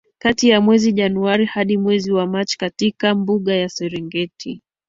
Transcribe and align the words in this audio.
kati 0.19 0.49
ya 0.49 0.61
mwezi 0.61 0.91
Januari 0.91 1.45
hadi 1.45 1.77
mwezi 1.77 2.11
Machi 2.13 2.57
katika 2.57 3.15
mbuga 3.15 3.55
ya 3.55 3.69
Serengeti 3.69 4.61